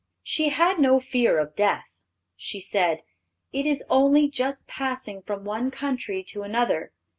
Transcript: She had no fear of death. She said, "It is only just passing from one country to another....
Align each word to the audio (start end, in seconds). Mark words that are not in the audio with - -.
She 0.23 0.49
had 0.49 0.79
no 0.79 0.99
fear 0.99 1.37
of 1.37 1.55
death. 1.55 1.85
She 2.35 2.59
said, 2.59 3.03
"It 3.53 3.67
is 3.67 3.83
only 3.87 4.27
just 4.29 4.65
passing 4.65 5.21
from 5.21 5.43
one 5.45 5.69
country 5.69 6.23
to 6.23 6.41
another.... 6.41 6.91